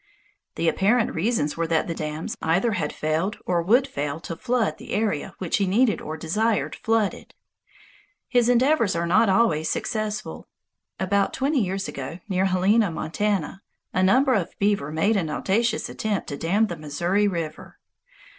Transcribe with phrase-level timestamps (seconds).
[0.55, 4.79] The apparent reasons were that the dam either had failed or would fail to flood
[4.79, 7.35] the area which he needed or desired flooded.
[8.27, 10.47] His endeavors are not always successful.
[10.99, 13.61] About twenty years ago, near Helena, Montana,
[13.93, 17.77] a number of beaver made an audacious attempt to dam the Missouri River.